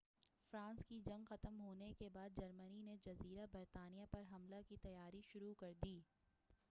[0.53, 5.21] France کی جنگ ختم ہونے کے بعد جرمنی نے جزیرہ برطانیہ پر حملہ کی تیاری
[5.23, 5.99] شروع کردی